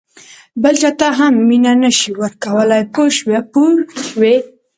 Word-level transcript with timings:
بل 0.61 0.75
چاته 0.81 1.07
هم 1.19 1.33
مینه 1.47 1.73
نه 1.83 1.89
شې 1.97 2.09
ورکولای 2.21 2.83
پوه 2.93 3.09
شوې!. 4.07 4.35